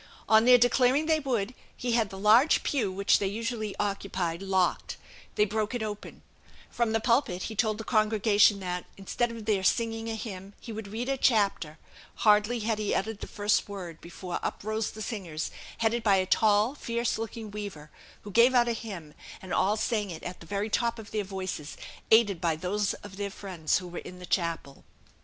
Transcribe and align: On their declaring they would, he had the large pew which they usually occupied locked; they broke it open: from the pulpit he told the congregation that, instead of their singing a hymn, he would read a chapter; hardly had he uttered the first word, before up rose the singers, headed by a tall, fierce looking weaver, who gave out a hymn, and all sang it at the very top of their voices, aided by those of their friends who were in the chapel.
On 0.27 0.45
their 0.45 0.57
declaring 0.57 1.05
they 1.05 1.19
would, 1.19 1.53
he 1.77 1.91
had 1.91 2.09
the 2.09 2.17
large 2.17 2.63
pew 2.63 2.91
which 2.91 3.19
they 3.19 3.27
usually 3.27 3.75
occupied 3.79 4.41
locked; 4.41 4.97
they 5.35 5.45
broke 5.45 5.75
it 5.75 5.83
open: 5.83 6.23
from 6.71 6.91
the 6.91 6.99
pulpit 6.99 7.43
he 7.43 7.55
told 7.55 7.77
the 7.77 7.83
congregation 7.83 8.59
that, 8.61 8.85
instead 8.97 9.29
of 9.29 9.45
their 9.45 9.61
singing 9.61 10.09
a 10.09 10.15
hymn, 10.15 10.53
he 10.59 10.71
would 10.71 10.87
read 10.87 11.07
a 11.07 11.17
chapter; 11.17 11.77
hardly 12.25 12.61
had 12.61 12.79
he 12.79 12.95
uttered 12.95 13.19
the 13.19 13.27
first 13.27 13.69
word, 13.69 14.01
before 14.01 14.39
up 14.41 14.63
rose 14.63 14.89
the 14.89 15.03
singers, 15.03 15.51
headed 15.77 16.01
by 16.01 16.15
a 16.15 16.25
tall, 16.25 16.73
fierce 16.73 17.19
looking 17.19 17.51
weaver, 17.51 17.91
who 18.23 18.31
gave 18.31 18.55
out 18.55 18.67
a 18.67 18.73
hymn, 18.73 19.13
and 19.39 19.53
all 19.53 19.77
sang 19.77 20.09
it 20.09 20.23
at 20.23 20.39
the 20.39 20.47
very 20.47 20.67
top 20.71 20.97
of 20.97 21.11
their 21.11 21.23
voices, 21.23 21.77
aided 22.09 22.41
by 22.41 22.55
those 22.55 22.95
of 23.03 23.17
their 23.17 23.29
friends 23.29 23.77
who 23.77 23.87
were 23.87 23.99
in 23.99 24.17
the 24.17 24.25
chapel. 24.25 24.83